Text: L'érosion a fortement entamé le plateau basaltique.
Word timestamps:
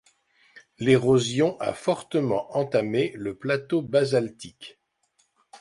L'érosion 0.79 1.57
a 1.59 1.73
fortement 1.73 2.57
entamé 2.57 3.13
le 3.15 3.35
plateau 3.37 3.83
basaltique. 3.83 4.79